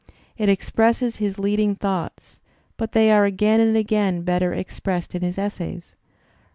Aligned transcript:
It 0.35 0.49
expresses 0.49 1.17
his 1.17 1.37
leading 1.37 1.75
thoughts, 1.75 2.39
but 2.75 2.93
they 2.93 3.11
are 3.11 3.23
again 3.25 3.59
and 3.59 3.77
again 3.77 4.23
better 4.23 4.51
expressed 4.51 5.13
in 5.13 5.21
his 5.21 5.37
essays. 5.37 5.95